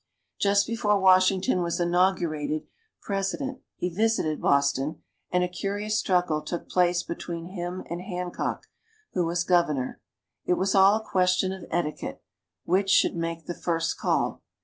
[0.39, 2.65] Just before Washington was inaugurated
[3.03, 8.65] President, he visited Boston, and a curious struggle took place between him and Hancock,
[9.13, 10.01] who was Governor.
[10.43, 12.23] It was all a question of etiquette
[12.65, 14.41] which should make the first call.